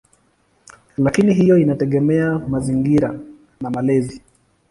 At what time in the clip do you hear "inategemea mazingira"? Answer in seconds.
1.57-3.19